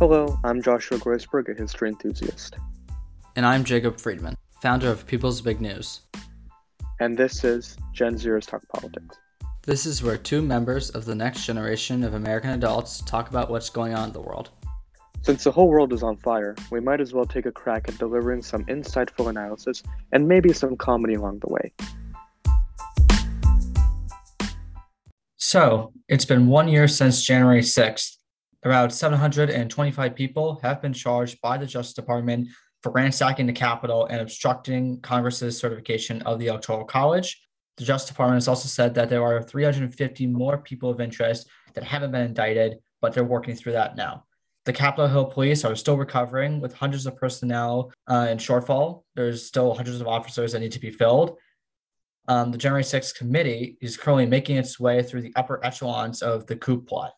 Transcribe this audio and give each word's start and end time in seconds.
Hello, 0.00 0.40
I'm 0.44 0.62
Joshua 0.62 0.96
Groisberg, 0.96 1.50
a 1.50 1.54
history 1.54 1.90
enthusiast. 1.90 2.56
And 3.36 3.44
I'm 3.44 3.64
Jacob 3.64 4.00
Friedman, 4.00 4.34
founder 4.62 4.90
of 4.90 5.06
People's 5.06 5.42
Big 5.42 5.60
News. 5.60 6.00
And 7.00 7.18
this 7.18 7.44
is 7.44 7.76
Gen 7.92 8.14
Zers 8.14 8.46
Talk 8.46 8.66
Politics. 8.74 9.18
This 9.60 9.84
is 9.84 10.02
where 10.02 10.16
two 10.16 10.40
members 10.40 10.88
of 10.88 11.04
the 11.04 11.14
next 11.14 11.44
generation 11.44 12.02
of 12.02 12.14
American 12.14 12.48
adults 12.48 13.02
talk 13.02 13.28
about 13.28 13.50
what's 13.50 13.68
going 13.68 13.92
on 13.92 14.08
in 14.08 14.12
the 14.14 14.22
world. 14.22 14.48
Since 15.20 15.44
the 15.44 15.52
whole 15.52 15.68
world 15.68 15.92
is 15.92 16.02
on 16.02 16.16
fire, 16.16 16.56
we 16.70 16.80
might 16.80 17.02
as 17.02 17.12
well 17.12 17.26
take 17.26 17.44
a 17.44 17.52
crack 17.52 17.86
at 17.86 17.98
delivering 17.98 18.40
some 18.40 18.64
insightful 18.64 19.28
analysis 19.28 19.82
and 20.12 20.26
maybe 20.26 20.54
some 20.54 20.78
comedy 20.78 21.12
along 21.12 21.40
the 21.40 21.52
way. 21.52 21.72
So, 25.36 25.92
it's 26.08 26.24
been 26.24 26.46
one 26.46 26.68
year 26.68 26.88
since 26.88 27.22
January 27.22 27.60
6th. 27.60 28.16
About 28.62 28.92
725 28.92 30.14
people 30.14 30.60
have 30.62 30.82
been 30.82 30.92
charged 30.92 31.40
by 31.40 31.56
the 31.56 31.64
Justice 31.64 31.94
Department 31.94 32.48
for 32.82 32.92
ransacking 32.92 33.46
the 33.46 33.54
Capitol 33.54 34.06
and 34.06 34.20
obstructing 34.20 35.00
Congress's 35.00 35.58
certification 35.58 36.20
of 36.22 36.38
the 36.38 36.48
Electoral 36.48 36.84
College. 36.84 37.40
The 37.78 37.84
Justice 37.84 38.10
Department 38.10 38.36
has 38.36 38.48
also 38.48 38.68
said 38.68 38.94
that 38.94 39.08
there 39.08 39.22
are 39.22 39.42
350 39.42 40.26
more 40.26 40.58
people 40.58 40.90
of 40.90 41.00
interest 41.00 41.48
that 41.72 41.84
haven't 41.84 42.12
been 42.12 42.26
indicted, 42.26 42.78
but 43.00 43.14
they're 43.14 43.24
working 43.24 43.54
through 43.54 43.72
that 43.72 43.96
now. 43.96 44.24
The 44.66 44.74
Capitol 44.74 45.08
Hill 45.08 45.24
police 45.24 45.64
are 45.64 45.74
still 45.74 45.96
recovering 45.96 46.60
with 46.60 46.74
hundreds 46.74 47.06
of 47.06 47.16
personnel 47.16 47.90
uh, 48.08 48.28
in 48.30 48.36
shortfall. 48.36 49.04
There's 49.14 49.46
still 49.46 49.72
hundreds 49.72 50.02
of 50.02 50.06
officers 50.06 50.52
that 50.52 50.60
need 50.60 50.72
to 50.72 50.80
be 50.80 50.90
filled. 50.90 51.38
Um, 52.28 52.52
the 52.52 52.58
January 52.58 52.82
6th 52.82 53.14
committee 53.14 53.78
is 53.80 53.96
currently 53.96 54.26
making 54.26 54.56
its 54.56 54.78
way 54.78 55.02
through 55.02 55.22
the 55.22 55.32
upper 55.34 55.64
echelons 55.64 56.20
of 56.20 56.46
the 56.46 56.56
coup 56.56 56.82
plot. 56.82 57.12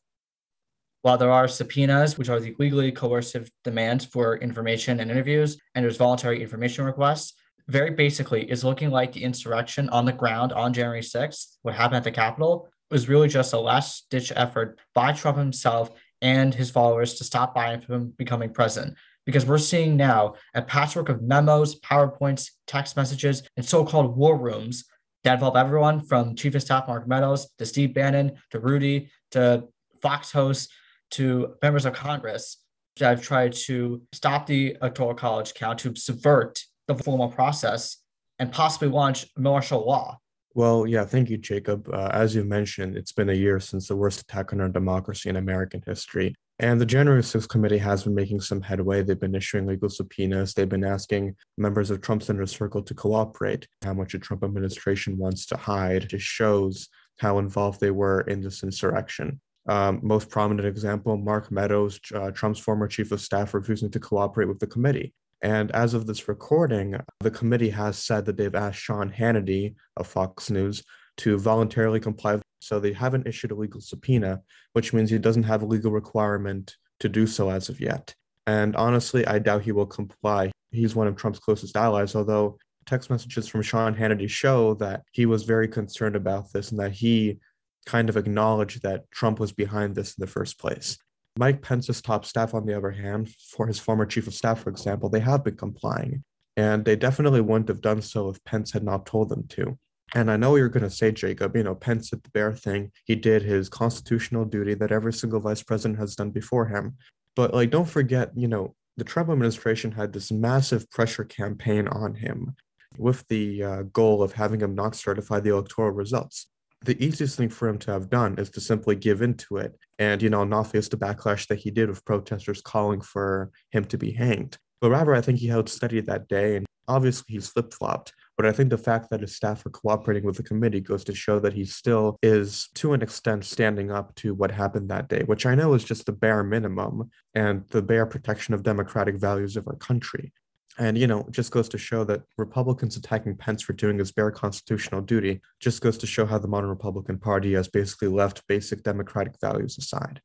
While 1.02 1.18
there 1.18 1.32
are 1.32 1.48
subpoenas, 1.48 2.16
which 2.16 2.28
are 2.28 2.38
the 2.38 2.54
legally 2.60 2.92
coercive 2.92 3.50
demands 3.64 4.04
for 4.04 4.36
information 4.36 5.00
and 5.00 5.10
interviews, 5.10 5.58
and 5.74 5.84
there's 5.84 5.96
voluntary 5.96 6.40
information 6.40 6.84
requests, 6.84 7.34
very 7.68 7.90
basically 7.90 8.48
is 8.48 8.62
looking 8.62 8.90
like 8.90 9.12
the 9.12 9.24
insurrection 9.24 9.88
on 9.88 10.04
the 10.04 10.12
ground 10.12 10.52
on 10.52 10.72
January 10.72 11.00
6th, 11.00 11.56
what 11.62 11.74
happened 11.74 11.96
at 11.96 12.04
the 12.04 12.12
Capitol, 12.12 12.68
was 12.90 13.08
really 13.08 13.28
just 13.28 13.52
a 13.52 13.58
last 13.58 14.06
ditch 14.10 14.32
effort 14.36 14.78
by 14.94 15.12
Trump 15.12 15.38
himself 15.38 15.90
and 16.20 16.54
his 16.54 16.70
followers 16.70 17.14
to 17.14 17.24
stop 17.24 17.56
Biden 17.56 17.84
from 17.84 18.10
becoming 18.10 18.52
president. 18.52 18.96
Because 19.26 19.46
we're 19.46 19.58
seeing 19.58 19.96
now 19.96 20.34
a 20.54 20.62
patchwork 20.62 21.08
of 21.08 21.22
memos, 21.22 21.80
PowerPoints, 21.80 22.50
text 22.66 22.96
messages, 22.96 23.42
and 23.56 23.66
so 23.66 23.84
called 23.84 24.16
war 24.16 24.36
rooms 24.36 24.84
that 25.24 25.34
involve 25.34 25.56
everyone 25.56 26.00
from 26.00 26.36
Chief 26.36 26.54
of 26.54 26.62
Staff 26.62 26.86
Mark 26.86 27.08
Meadows 27.08 27.48
to 27.58 27.66
Steve 27.66 27.94
Bannon 27.94 28.32
to 28.50 28.60
Rudy 28.60 29.10
to 29.32 29.64
Fox 30.00 30.32
hosts 30.32 30.68
to 31.12 31.54
members 31.62 31.86
of 31.86 31.94
Congress 31.94 32.58
that 32.98 33.08
have 33.08 33.22
tried 33.22 33.52
to 33.52 34.02
stop 34.12 34.46
the 34.46 34.76
Electoral 34.80 35.14
College 35.14 35.54
count, 35.54 35.78
to 35.80 35.94
subvert 35.94 36.62
the 36.88 36.94
formal 36.94 37.28
process, 37.28 37.98
and 38.38 38.52
possibly 38.52 38.88
launch 38.88 39.26
martial 39.36 39.86
law. 39.86 40.18
Well, 40.54 40.86
yeah, 40.86 41.04
thank 41.04 41.30
you, 41.30 41.38
Jacob. 41.38 41.88
Uh, 41.92 42.10
as 42.12 42.34
you 42.34 42.44
mentioned, 42.44 42.96
it's 42.96 43.12
been 43.12 43.30
a 43.30 43.34
year 43.34 43.58
since 43.58 43.88
the 43.88 43.96
worst 43.96 44.20
attack 44.20 44.52
on 44.52 44.60
our 44.60 44.68
democracy 44.68 45.30
in 45.30 45.36
American 45.36 45.82
history. 45.86 46.34
And 46.58 46.80
the 46.80 46.86
January 46.86 47.22
6th 47.22 47.48
committee 47.48 47.78
has 47.78 48.04
been 48.04 48.14
making 48.14 48.40
some 48.40 48.60
headway. 48.60 49.02
They've 49.02 49.18
been 49.18 49.34
issuing 49.34 49.66
legal 49.66 49.88
subpoenas. 49.88 50.52
They've 50.52 50.68
been 50.68 50.84
asking 50.84 51.34
members 51.56 51.90
of 51.90 52.02
Trump's 52.02 52.28
inner 52.28 52.46
circle 52.46 52.82
to 52.82 52.94
cooperate. 52.94 53.66
How 53.82 53.94
much 53.94 54.12
the 54.12 54.18
Trump 54.18 54.44
administration 54.44 55.16
wants 55.16 55.46
to 55.46 55.56
hide 55.56 56.08
just 56.10 56.24
shows 56.24 56.88
how 57.18 57.38
involved 57.38 57.80
they 57.80 57.90
were 57.90 58.20
in 58.22 58.42
this 58.42 58.62
insurrection. 58.62 59.40
Um, 59.66 60.00
most 60.02 60.28
prominent 60.28 60.66
example, 60.66 61.16
Mark 61.16 61.50
Meadows, 61.52 62.00
uh, 62.14 62.30
Trump's 62.32 62.58
former 62.58 62.88
chief 62.88 63.12
of 63.12 63.20
staff, 63.20 63.54
refusing 63.54 63.90
to 63.90 64.00
cooperate 64.00 64.48
with 64.48 64.58
the 64.58 64.66
committee. 64.66 65.14
And 65.42 65.70
as 65.72 65.94
of 65.94 66.06
this 66.06 66.28
recording, 66.28 66.96
the 67.20 67.30
committee 67.30 67.70
has 67.70 67.98
said 67.98 68.24
that 68.26 68.36
they've 68.36 68.54
asked 68.54 68.78
Sean 68.78 69.10
Hannity 69.10 69.74
of 69.96 70.06
Fox 70.06 70.50
News 70.50 70.82
to 71.18 71.38
voluntarily 71.38 72.00
comply. 72.00 72.40
So 72.60 72.78
they 72.78 72.92
haven't 72.92 73.26
issued 73.26 73.50
a 73.50 73.56
legal 73.56 73.80
subpoena, 73.80 74.40
which 74.72 74.92
means 74.92 75.10
he 75.10 75.18
doesn't 75.18 75.42
have 75.42 75.62
a 75.62 75.66
legal 75.66 75.90
requirement 75.90 76.76
to 77.00 77.08
do 77.08 77.26
so 77.26 77.50
as 77.50 77.68
of 77.68 77.80
yet. 77.80 78.14
And 78.46 78.76
honestly, 78.76 79.26
I 79.26 79.40
doubt 79.40 79.62
he 79.62 79.72
will 79.72 79.86
comply. 79.86 80.52
He's 80.70 80.94
one 80.94 81.08
of 81.08 81.16
Trump's 81.16 81.40
closest 81.40 81.76
allies, 81.76 82.14
although 82.14 82.56
text 82.86 83.10
messages 83.10 83.48
from 83.48 83.62
Sean 83.62 83.94
Hannity 83.94 84.28
show 84.28 84.74
that 84.74 85.02
he 85.12 85.26
was 85.26 85.42
very 85.42 85.68
concerned 85.68 86.16
about 86.16 86.52
this 86.52 86.70
and 86.70 86.80
that 86.80 86.92
he 86.92 87.38
kind 87.86 88.08
of 88.08 88.16
acknowledge 88.16 88.80
that 88.80 89.10
Trump 89.10 89.40
was 89.40 89.52
behind 89.52 89.94
this 89.94 90.14
in 90.14 90.20
the 90.20 90.26
first 90.26 90.58
place. 90.58 90.98
Mike 91.38 91.62
Pence's 91.62 92.02
top 92.02 92.24
staff, 92.24 92.54
on 92.54 92.66
the 92.66 92.76
other 92.76 92.90
hand, 92.90 93.34
for 93.50 93.66
his 93.66 93.78
former 93.78 94.04
chief 94.04 94.26
of 94.26 94.34
staff, 94.34 94.60
for 94.60 94.70
example, 94.70 95.08
they 95.08 95.20
have 95.20 95.44
been 95.44 95.56
complying. 95.56 96.24
And 96.56 96.84
they 96.84 96.96
definitely 96.96 97.40
wouldn't 97.40 97.68
have 97.68 97.80
done 97.80 98.02
so 98.02 98.28
if 98.28 98.44
Pence 98.44 98.72
had 98.72 98.84
not 98.84 99.06
told 99.06 99.30
them 99.30 99.46
to. 99.48 99.78
And 100.14 100.30
I 100.30 100.36
know 100.36 100.56
you're 100.56 100.68
going 100.68 100.82
to 100.82 100.90
say, 100.90 101.10
Jacob, 101.10 101.56
you 101.56 101.62
know, 101.62 101.74
Pence 101.74 102.10
did 102.10 102.22
the 102.22 102.28
bare 102.30 102.52
thing. 102.52 102.92
He 103.06 103.14
did 103.14 103.42
his 103.42 103.70
constitutional 103.70 104.44
duty 104.44 104.74
that 104.74 104.92
every 104.92 105.14
single 105.14 105.40
vice 105.40 105.62
president 105.62 105.98
has 105.98 106.14
done 106.14 106.30
before 106.30 106.66
him. 106.66 106.96
But, 107.34 107.54
like, 107.54 107.70
don't 107.70 107.88
forget, 107.88 108.30
you 108.36 108.48
know, 108.48 108.74
the 108.98 109.04
Trump 109.04 109.30
administration 109.30 109.92
had 109.92 110.12
this 110.12 110.30
massive 110.30 110.90
pressure 110.90 111.24
campaign 111.24 111.88
on 111.88 112.14
him 112.14 112.54
with 112.98 113.26
the 113.28 113.62
uh, 113.62 113.82
goal 113.84 114.22
of 114.22 114.34
having 114.34 114.60
him 114.60 114.74
not 114.74 114.94
certify 114.94 115.40
the 115.40 115.50
electoral 115.50 115.90
results 115.90 116.48
the 116.84 117.02
easiest 117.04 117.36
thing 117.36 117.48
for 117.48 117.68
him 117.68 117.78
to 117.78 117.92
have 117.92 118.10
done 118.10 118.38
is 118.38 118.50
to 118.50 118.60
simply 118.60 118.96
give 118.96 119.22
into 119.22 119.56
it 119.56 119.76
and, 119.98 120.22
you 120.22 120.30
know, 120.30 120.44
not 120.44 120.68
face 120.68 120.88
the 120.88 120.96
backlash 120.96 121.46
that 121.48 121.58
he 121.58 121.70
did 121.70 121.88
with 121.88 122.04
protesters 122.04 122.60
calling 122.60 123.00
for 123.00 123.50
him 123.70 123.84
to 123.86 123.98
be 123.98 124.12
hanged. 124.12 124.58
But 124.80 124.90
rather, 124.90 125.14
I 125.14 125.20
think 125.20 125.38
he 125.38 125.46
held 125.46 125.68
steady 125.68 126.00
that 126.00 126.28
day 126.28 126.56
and 126.56 126.66
obviously 126.88 127.26
he's 127.28 127.48
flip 127.48 127.72
flopped. 127.72 128.12
But 128.36 128.46
I 128.46 128.52
think 128.52 128.70
the 128.70 128.78
fact 128.78 129.10
that 129.10 129.20
his 129.20 129.36
staff 129.36 129.64
are 129.66 129.70
cooperating 129.70 130.24
with 130.24 130.36
the 130.36 130.42
committee 130.42 130.80
goes 130.80 131.04
to 131.04 131.14
show 131.14 131.38
that 131.40 131.52
he 131.52 131.64
still 131.64 132.16
is, 132.22 132.68
to 132.74 132.92
an 132.94 133.02
extent, 133.02 133.44
standing 133.44 133.90
up 133.90 134.14
to 134.16 134.34
what 134.34 134.50
happened 134.50 134.88
that 134.88 135.08
day, 135.08 135.22
which 135.26 135.46
I 135.46 135.54
know 135.54 135.74
is 135.74 135.84
just 135.84 136.06
the 136.06 136.12
bare 136.12 136.42
minimum 136.42 137.10
and 137.34 137.68
the 137.68 137.82
bare 137.82 138.06
protection 138.06 138.54
of 138.54 138.62
democratic 138.62 139.16
values 139.16 139.56
of 139.56 139.68
our 139.68 139.76
country. 139.76 140.32
And, 140.78 140.96
you 140.96 141.06
know, 141.06 141.26
just 141.30 141.50
goes 141.50 141.68
to 141.70 141.78
show 141.78 142.02
that 142.04 142.22
Republicans 142.38 142.96
attacking 142.96 143.36
Pence 143.36 143.60
for 143.62 143.74
doing 143.74 143.98
his 143.98 144.10
bare 144.10 144.30
constitutional 144.30 145.02
duty 145.02 145.40
just 145.60 145.82
goes 145.82 145.98
to 145.98 146.06
show 146.06 146.24
how 146.24 146.38
the 146.38 146.48
modern 146.48 146.70
Republican 146.70 147.18
Party 147.18 147.52
has 147.52 147.68
basically 147.68 148.08
left 148.08 148.46
basic 148.46 148.82
democratic 148.82 149.34
values 149.40 149.76
aside. 149.76 150.20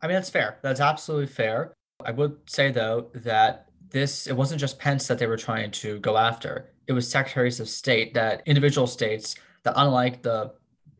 I 0.00 0.08
mean, 0.08 0.14
that's 0.14 0.30
fair. 0.30 0.58
That's 0.62 0.80
absolutely 0.80 1.28
fair. 1.28 1.74
I 2.04 2.10
would 2.10 2.36
say, 2.46 2.72
though, 2.72 3.10
that 3.14 3.66
this, 3.90 4.26
it 4.26 4.36
wasn't 4.36 4.60
just 4.60 4.80
Pence 4.80 5.06
that 5.06 5.18
they 5.18 5.28
were 5.28 5.36
trying 5.36 5.70
to 5.70 6.00
go 6.00 6.16
after. 6.16 6.70
It 6.88 6.92
was 6.92 7.08
secretaries 7.08 7.60
of 7.60 7.68
state 7.68 8.12
that 8.14 8.42
individual 8.44 8.88
states 8.88 9.36
that, 9.62 9.74
unlike 9.76 10.22
the 10.22 10.52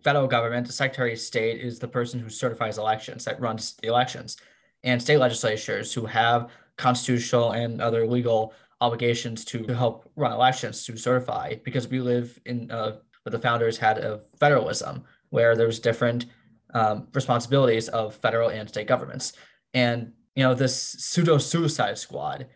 federal 0.04 0.28
government, 0.28 0.66
the 0.66 0.72
secretary 0.72 1.14
of 1.14 1.18
state 1.18 1.60
is 1.60 1.80
the 1.80 1.88
person 1.88 2.20
who 2.20 2.28
certifies 2.28 2.78
elections, 2.78 3.24
that 3.24 3.40
runs 3.40 3.74
the 3.82 3.88
elections, 3.88 4.36
and 4.84 5.02
state 5.02 5.18
legislatures 5.18 5.92
who 5.92 6.06
have 6.06 6.50
constitutional 6.76 7.52
and 7.52 7.80
other 7.80 8.06
legal 8.06 8.54
obligations 8.82 9.44
to 9.46 9.64
help 9.68 10.10
run 10.16 10.32
elections 10.32 10.84
to 10.86 10.96
certify 10.96 11.54
because 11.64 11.88
we 11.88 12.00
live 12.00 12.38
in 12.44 12.70
uh, 12.70 12.96
what 13.22 13.32
the 13.32 13.38
founders 13.38 13.78
had 13.78 13.98
of 13.98 14.26
federalism 14.38 15.04
where 15.30 15.56
there's 15.56 15.78
different 15.78 16.26
um, 16.74 17.08
responsibilities 17.14 17.88
of 17.88 18.14
federal 18.14 18.50
and 18.50 18.68
state 18.68 18.86
governments. 18.86 19.32
And 19.72 20.12
you 20.34 20.42
know 20.42 20.54
this 20.54 20.76
pseudo 20.76 21.38
suicide 21.38 21.98
squad 21.98 22.46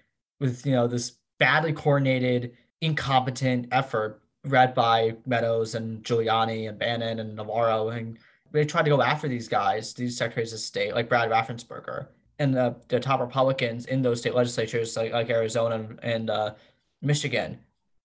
with 0.40 0.64
you 0.66 0.72
know 0.72 0.86
this 0.86 1.16
badly 1.38 1.72
coordinated 1.72 2.52
incompetent 2.80 3.68
effort 3.72 4.22
led 4.44 4.74
by 4.74 5.16
meadows 5.26 5.74
and 5.74 6.02
giuliani 6.04 6.68
and 6.68 6.78
bannon 6.78 7.18
and 7.20 7.36
navarro 7.36 7.88
and 7.88 8.18
they 8.52 8.64
tried 8.64 8.84
to 8.84 8.90
go 8.90 9.02
after 9.02 9.28
these 9.28 9.48
guys 9.48 9.92
these 9.94 10.16
secretaries 10.16 10.52
of 10.52 10.58
state 10.58 10.94
like 10.94 11.08
brad 11.08 11.30
raffensperger 11.30 12.08
and 12.38 12.54
the, 12.54 12.76
the 12.88 13.00
top 13.00 13.20
Republicans 13.20 13.86
in 13.86 14.02
those 14.02 14.20
state 14.20 14.34
legislatures, 14.34 14.96
like, 14.96 15.12
like 15.12 15.30
Arizona 15.30 15.86
and, 16.02 16.30
uh, 16.30 16.54
Michigan, 17.02 17.58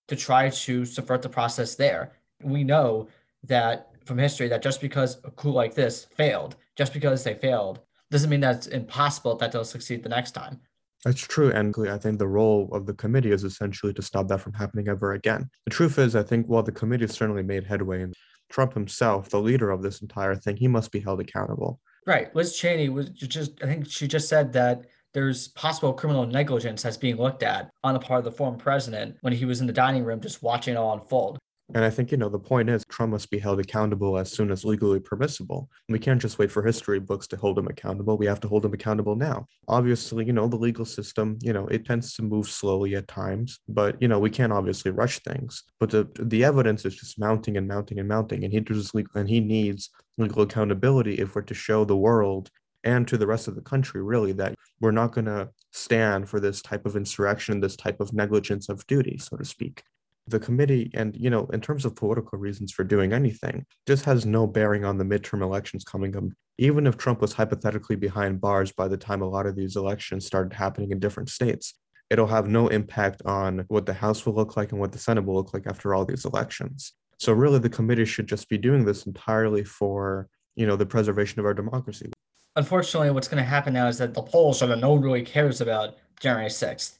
to 0.07 0.15
try 0.15 0.49
to 0.49 0.85
subvert 0.85 1.21
the 1.21 1.29
process 1.29 1.75
there. 1.75 2.11
We 2.43 2.63
know 2.63 3.07
that 3.43 3.91
from 4.05 4.17
history 4.17 4.47
that 4.49 4.61
just 4.61 4.81
because 4.81 5.17
a 5.23 5.31
coup 5.31 5.51
like 5.51 5.73
this 5.73 6.05
failed, 6.05 6.55
just 6.75 6.93
because 6.93 7.23
they 7.23 7.33
failed, 7.33 7.79
doesn't 8.09 8.29
mean 8.29 8.41
that 8.41 8.57
it's 8.57 8.67
impossible 8.67 9.35
that 9.37 9.51
they'll 9.51 9.63
succeed 9.63 10.03
the 10.03 10.09
next 10.09 10.31
time. 10.31 10.59
That's 11.05 11.21
true. 11.21 11.51
And 11.51 11.73
I 11.89 11.97
think 11.97 12.19
the 12.19 12.27
role 12.27 12.69
of 12.73 12.85
the 12.85 12.93
committee 12.93 13.31
is 13.31 13.43
essentially 13.43 13.93
to 13.93 14.01
stop 14.01 14.27
that 14.27 14.41
from 14.41 14.53
happening 14.53 14.87
ever 14.87 15.13
again. 15.13 15.49
The 15.65 15.71
truth 15.71 15.97
is, 15.97 16.15
I 16.15 16.23
think 16.23 16.45
while 16.47 16.61
the 16.61 16.71
committee 16.71 17.07
certainly 17.07 17.43
made 17.43 17.63
headway, 17.63 18.03
and 18.03 18.13
Trump 18.51 18.73
himself, 18.73 19.29
the 19.29 19.39
leader 19.39 19.71
of 19.71 19.81
this 19.81 20.01
entire 20.01 20.35
thing, 20.35 20.57
he 20.57 20.67
must 20.67 20.91
be 20.91 20.99
held 20.99 21.21
accountable. 21.21 21.79
Right. 22.05 22.35
Liz 22.35 22.57
Cheney 22.57 22.89
was 22.89 23.09
just, 23.09 23.63
I 23.63 23.67
think 23.67 23.87
she 23.87 24.07
just 24.07 24.27
said 24.27 24.53
that 24.53 24.85
there's 25.13 25.49
possible 25.49 25.93
criminal 25.93 26.25
negligence 26.25 26.81
that's 26.83 26.97
being 26.97 27.17
looked 27.17 27.43
at 27.43 27.69
on 27.83 27.93
the 27.93 27.99
part 27.99 28.19
of 28.19 28.25
the 28.25 28.31
former 28.31 28.57
president 28.57 29.17
when 29.21 29.33
he 29.33 29.45
was 29.45 29.61
in 29.61 29.67
the 29.67 29.73
dining 29.73 30.03
room 30.03 30.21
just 30.21 30.41
watching 30.41 30.73
it 30.73 30.77
all 30.77 30.93
unfold. 30.93 31.37
And 31.73 31.85
I 31.85 31.89
think, 31.89 32.11
you 32.11 32.17
know, 32.17 32.27
the 32.27 32.39
point 32.39 32.69
is 32.69 32.83
Trump 32.89 33.11
must 33.11 33.29
be 33.29 33.39
held 33.39 33.59
accountable 33.59 34.17
as 34.17 34.31
soon 34.31 34.51
as 34.51 34.65
legally 34.65 34.99
permissible. 34.99 35.69
We 35.87 35.99
can't 35.99 36.21
just 36.21 36.37
wait 36.37 36.51
for 36.51 36.63
history 36.63 36.99
books 36.99 37.27
to 37.27 37.37
hold 37.37 37.57
him 37.57 37.67
accountable. 37.67 38.17
We 38.17 38.25
have 38.25 38.41
to 38.41 38.47
hold 38.49 38.65
him 38.65 38.73
accountable 38.73 39.15
now. 39.15 39.47
Obviously, 39.69 40.25
you 40.25 40.33
know, 40.33 40.47
the 40.47 40.57
legal 40.57 40.83
system, 40.83 41.39
you 41.41 41.53
know, 41.53 41.67
it 41.67 41.85
tends 41.85 42.13
to 42.15 42.23
move 42.23 42.47
slowly 42.47 42.95
at 42.95 43.07
times, 43.07 43.59
but, 43.69 44.01
you 44.01 44.09
know, 44.09 44.19
we 44.19 44.29
can't 44.29 44.51
obviously 44.51 44.91
rush 44.91 45.19
things. 45.19 45.63
But 45.79 45.91
the, 45.91 46.09
the 46.19 46.43
evidence 46.43 46.83
is 46.85 46.95
just 46.95 47.19
mounting 47.19 47.55
and 47.55 47.67
mounting 47.67 47.99
and 47.99 48.07
mounting. 48.07 48.43
And 48.43 48.51
he, 48.51 48.59
just, 48.59 48.93
and 49.15 49.29
he 49.29 49.39
needs 49.39 49.89
legal 50.17 50.41
accountability 50.41 51.15
if 51.15 51.35
we're 51.35 51.41
to 51.43 51.53
show 51.53 51.85
the 51.85 51.95
world 51.95 52.49
and 52.83 53.07
to 53.07 53.17
the 53.17 53.27
rest 53.27 53.47
of 53.47 53.55
the 53.55 53.61
country, 53.61 54.01
really, 54.01 54.33
that 54.33 54.55
we're 54.81 54.91
not 54.91 55.13
going 55.13 55.25
to 55.25 55.49
stand 55.71 56.27
for 56.27 56.39
this 56.39 56.61
type 56.61 56.85
of 56.85 56.95
insurrection, 56.95 57.61
this 57.61 57.75
type 57.75 58.01
of 58.01 58.11
negligence 58.11 58.67
of 58.67 58.85
duty, 58.87 59.17
so 59.19 59.37
to 59.37 59.45
speak 59.45 59.83
the 60.31 60.39
committee 60.39 60.89
and 60.93 61.15
you 61.15 61.29
know 61.29 61.45
in 61.53 61.61
terms 61.61 61.85
of 61.85 61.95
political 61.95 62.37
reasons 62.37 62.71
for 62.71 62.83
doing 62.83 63.13
anything 63.13 63.65
just 63.87 64.05
has 64.05 64.25
no 64.25 64.47
bearing 64.47 64.83
on 64.85 64.97
the 64.97 65.03
midterm 65.03 65.41
elections 65.41 65.83
coming 65.83 66.15
up. 66.15 66.23
Even 66.57 66.87
if 66.87 66.97
trump 66.97 67.21
was 67.21 67.33
hypothetically 67.33 67.95
behind 67.95 68.41
bars 68.41 68.71
by 68.71 68.87
the 68.87 68.97
time 68.97 69.21
a 69.21 69.29
lot 69.29 69.45
of 69.45 69.55
these 69.55 69.75
elections 69.75 70.25
started 70.25 70.53
happening 70.53 70.91
in 70.91 70.99
different 70.99 71.29
states 71.29 71.75
it'll 72.09 72.27
have 72.27 72.47
no 72.47 72.67
impact 72.67 73.21
on 73.25 73.63
what 73.69 73.85
the 73.85 73.93
house 73.93 74.25
will 74.25 74.33
look 74.33 74.57
like 74.57 74.71
and 74.71 74.81
what 74.81 74.91
the 74.91 74.97
senate 74.97 75.25
will 75.25 75.35
look 75.35 75.53
like 75.53 75.65
after 75.65 75.95
all 75.95 76.03
these 76.03 76.25
elections. 76.25 76.93
So 77.19 77.31
really 77.31 77.59
the 77.59 77.69
committee 77.69 78.05
should 78.05 78.27
just 78.27 78.49
be 78.49 78.57
doing 78.57 78.83
this 78.83 79.05
entirely 79.05 79.63
for 79.63 80.27
you 80.55 80.65
know 80.65 80.75
the 80.75 80.85
preservation 80.85 81.39
of 81.39 81.45
our 81.45 81.53
democracy. 81.53 82.11
Unfortunately 82.55 83.11
what's 83.11 83.27
going 83.27 83.43
to 83.43 83.49
happen 83.49 83.73
now 83.73 83.87
is 83.87 83.97
that 83.99 84.13
the 84.13 84.21
polls 84.21 84.57
show 84.57 84.67
that 84.67 84.79
no 84.79 84.91
one 84.91 85.01
really 85.01 85.23
cares 85.23 85.61
about 85.61 85.95
january 86.19 86.49
6th 86.49 86.97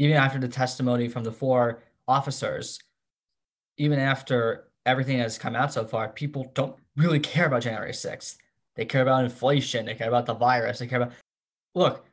even 0.00 0.16
after 0.16 0.38
the 0.38 0.48
testimony 0.48 1.08
from 1.08 1.24
the 1.24 1.30
four 1.30 1.82
officers, 2.10 2.78
even 3.78 3.98
after 3.98 4.68
everything 4.84 5.18
has 5.18 5.38
come 5.38 5.54
out 5.54 5.72
so 5.72 5.84
far, 5.84 6.08
people 6.08 6.50
don't 6.54 6.76
really 6.96 7.20
care 7.20 7.46
about 7.46 7.62
January 7.62 7.92
6th. 7.92 8.36
They 8.76 8.84
care 8.84 9.02
about 9.02 9.24
inflation, 9.24 9.86
they 9.86 9.94
care 9.94 10.08
about 10.08 10.26
the 10.26 10.34
virus, 10.34 10.78
they 10.78 10.86
care 10.86 11.02
about. 11.02 11.14
Look, 11.74 12.04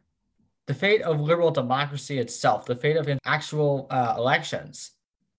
the 0.67 0.73
fate 0.73 1.01
of 1.01 1.19
liberal 1.19 1.51
democracy 1.51 2.19
itself, 2.19 2.65
the 2.65 2.75
fate 2.75 2.97
of 2.97 3.09
actual 3.25 3.87
uh, 3.89 4.15
elections. 4.17 4.91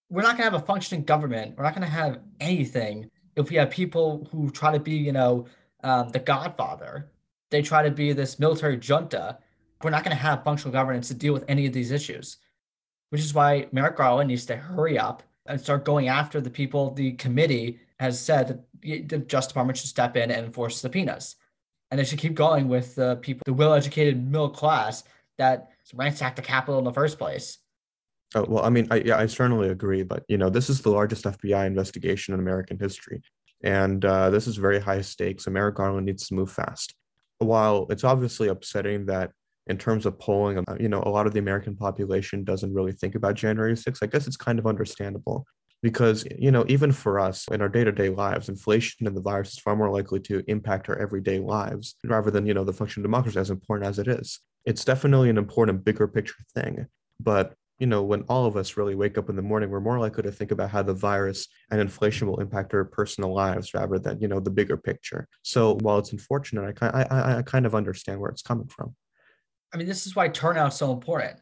We're 0.09 0.23
not 0.23 0.37
going 0.37 0.49
to 0.49 0.51
have 0.51 0.61
a 0.61 0.65
functioning 0.65 1.03
government. 1.03 1.55
We're 1.55 1.63
not 1.63 1.75
going 1.75 1.87
to 1.87 1.93
have 1.93 2.19
anything 2.39 3.09
if 3.35 3.49
we 3.49 3.57
have 3.57 3.69
people 3.69 4.27
who 4.31 4.49
try 4.49 4.71
to 4.71 4.79
be, 4.79 4.95
you 4.95 5.11
know, 5.11 5.45
um, 5.83 6.09
the 6.09 6.19
godfather. 6.19 7.11
They 7.51 7.61
try 7.61 7.83
to 7.83 7.91
be 7.91 8.11
this 8.11 8.39
military 8.39 8.77
junta. 8.77 9.37
We're 9.83 9.91
not 9.91 10.03
going 10.03 10.17
to 10.17 10.21
have 10.21 10.43
functional 10.43 10.73
governance 10.73 11.09
to 11.09 11.13
deal 11.13 11.31
with 11.31 11.45
any 11.47 11.67
of 11.67 11.73
these 11.73 11.91
issues 11.91 12.37
which 13.09 13.21
is 13.21 13.33
why 13.33 13.67
Merrick 13.71 13.97
Garland 13.97 14.29
needs 14.29 14.45
to 14.47 14.55
hurry 14.55 14.97
up 14.97 15.23
and 15.45 15.59
start 15.59 15.85
going 15.85 16.07
after 16.07 16.39
the 16.39 16.49
people 16.49 16.91
the 16.91 17.13
committee 17.13 17.79
has 17.99 18.19
said 18.19 18.47
that 18.47 19.09
the 19.09 19.17
Justice 19.17 19.47
Department 19.47 19.77
should 19.77 19.89
step 19.89 20.15
in 20.15 20.31
and 20.31 20.45
enforce 20.45 20.77
subpoenas. 20.77 21.35
And 21.91 21.99
they 21.99 22.03
should 22.03 22.19
keep 22.19 22.35
going 22.35 22.67
with 22.67 22.95
the 22.95 23.17
people, 23.17 23.41
the 23.45 23.53
well 23.53 23.73
educated 23.73 24.23
middle 24.23 24.49
class 24.49 25.03
that 25.37 25.71
ransacked 25.93 26.35
the 26.35 26.41
Capitol 26.41 26.77
in 26.77 26.85
the 26.85 26.93
first 26.93 27.17
place. 27.17 27.57
Oh, 28.35 28.45
well, 28.47 28.63
I 28.63 28.69
mean, 28.69 28.87
I, 28.91 28.97
yeah, 28.97 29.17
I 29.17 29.25
certainly 29.25 29.69
agree. 29.69 30.03
But, 30.03 30.23
you 30.27 30.37
know, 30.37 30.51
this 30.51 30.69
is 30.69 30.81
the 30.81 30.91
largest 30.91 31.25
FBI 31.25 31.65
investigation 31.65 32.35
in 32.35 32.39
American 32.39 32.77
history. 32.77 33.23
And 33.63 34.05
uh, 34.05 34.29
this 34.29 34.45
is 34.45 34.57
very 34.57 34.79
high 34.79 35.01
stakes. 35.01 35.47
Merrick 35.47 35.75
Garland 35.75 36.05
needs 36.05 36.27
to 36.27 36.35
move 36.35 36.51
fast. 36.51 36.93
While 37.39 37.87
it's 37.89 38.03
obviously 38.03 38.49
upsetting 38.49 39.07
that 39.07 39.31
in 39.69 39.77
terms 39.77 40.05
of 40.05 40.19
polling, 40.19 40.57
uh, 40.57 40.75
you 40.79 40.89
know, 40.89 41.01
a 41.05 41.09
lot 41.09 41.27
of 41.27 41.33
the 41.33 41.39
American 41.39 41.75
population 41.75 42.43
doesn't 42.43 42.73
really 42.73 42.91
think 42.91 43.15
about 43.15 43.35
January 43.35 43.73
6th. 43.73 43.99
I 44.01 44.07
guess 44.07 44.27
it's 44.27 44.37
kind 44.37 44.59
of 44.59 44.67
understandable 44.67 45.45
because, 45.81 46.25
you 46.37 46.51
know, 46.51 46.65
even 46.67 46.91
for 46.91 47.19
us 47.19 47.47
in 47.51 47.61
our 47.61 47.69
day 47.69 47.83
to 47.83 47.91
day 47.91 48.09
lives, 48.09 48.49
inflation 48.49 49.07
and 49.07 49.15
the 49.15 49.21
virus 49.21 49.53
is 49.53 49.59
far 49.59 49.75
more 49.75 49.89
likely 49.89 50.19
to 50.21 50.43
impact 50.47 50.89
our 50.89 50.97
everyday 50.97 51.39
lives 51.39 51.95
rather 52.03 52.31
than, 52.31 52.45
you 52.45 52.53
know, 52.53 52.65
the 52.65 52.73
function 52.73 53.01
of 53.01 53.05
democracy, 53.05 53.39
as 53.39 53.51
important 53.51 53.87
as 53.87 53.99
it 53.99 54.07
is. 54.07 54.39
It's 54.65 54.83
definitely 54.83 55.29
an 55.29 55.37
important, 55.37 55.85
bigger 55.85 56.07
picture 56.07 56.43
thing. 56.53 56.87
But 57.19 57.53
you 57.79 57.87
know, 57.87 58.03
when 58.03 58.23
all 58.23 58.45
of 58.45 58.57
us 58.57 58.75
really 58.75 58.93
wake 58.93 59.17
up 59.17 59.29
in 59.29 59.37
the 59.37 59.41
morning, 59.41 59.69
we're 59.69 59.79
more 59.79 59.99
likely 59.99 60.23
to 60.23 60.31
think 60.31 60.51
about 60.51 60.69
how 60.69 60.83
the 60.83 60.93
virus 60.93 61.47
and 61.71 61.79
inflation 61.79 62.27
will 62.27 62.41
impact 62.41 62.73
our 62.73 62.83
personal 62.83 63.33
lives 63.33 63.73
rather 63.73 63.97
than, 63.97 64.19
you 64.19 64.27
know, 64.27 64.41
the 64.41 64.49
bigger 64.49 64.75
picture. 64.75 65.29
So 65.43 65.77
while 65.79 65.97
it's 65.97 66.11
unfortunate, 66.11 66.77
I, 66.81 66.87
I, 66.89 67.37
I 67.37 67.41
kind 67.41 67.65
of 67.65 67.75
understand 67.75 68.19
where 68.19 68.29
it's 68.29 68.41
coming 68.41 68.67
from. 68.67 68.95
I 69.73 69.77
mean, 69.77 69.87
this 69.87 70.07
is 70.07 70.15
why 70.15 70.27
turnout's 70.27 70.77
so 70.77 70.91
important. 70.91 71.39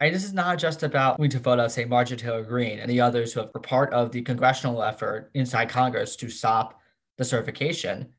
I 0.00 0.04
mean, 0.04 0.12
This 0.12 0.24
is 0.24 0.34
not 0.34 0.58
just 0.58 0.82
about 0.82 1.16
going 1.16 1.30
to 1.30 1.38
vote 1.38 1.58
out, 1.58 1.72
say, 1.72 1.86
Marjorie 1.86 2.18
Taylor 2.18 2.42
Greene 2.42 2.80
and 2.80 2.90
the 2.90 3.00
others 3.00 3.32
who 3.32 3.40
are 3.40 3.60
part 3.60 3.92
of 3.94 4.12
the 4.12 4.22
congressional 4.22 4.82
effort 4.82 5.30
inside 5.34 5.70
Congress 5.70 6.16
to 6.16 6.28
stop 6.28 6.80
the 7.16 7.24
certification. 7.24 8.12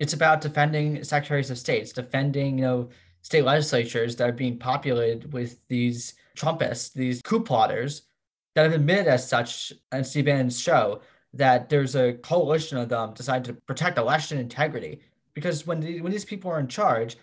It's 0.00 0.12
about 0.12 0.42
defending 0.42 1.02
secretaries 1.02 1.50
of 1.50 1.58
states, 1.58 1.92
defending, 1.92 2.58
you 2.58 2.64
know, 2.64 2.88
state 3.22 3.44
legislatures 3.44 4.16
that 4.16 4.28
are 4.28 4.32
being 4.32 4.58
populated 4.58 5.32
with 5.32 5.66
these 5.68 6.14
Trumpists, 6.36 6.92
these 6.92 7.22
coup 7.22 7.40
plotters 7.42 8.02
that 8.54 8.64
have 8.64 8.74
admitted 8.74 9.06
as 9.06 9.26
such, 9.26 9.72
and 9.92 10.06
Steve 10.06 10.26
Bannon's 10.26 10.60
show, 10.60 11.00
that 11.32 11.70
there's 11.70 11.96
a 11.96 12.12
coalition 12.14 12.76
of 12.76 12.90
them 12.90 13.14
decided 13.14 13.44
to 13.46 13.60
protect 13.62 13.96
election 13.96 14.38
integrity. 14.38 15.00
Because 15.32 15.66
when, 15.66 15.80
the, 15.80 16.00
when 16.02 16.12
these 16.12 16.24
people 16.24 16.50
are 16.50 16.60
in 16.60 16.68
charge, 16.68 17.16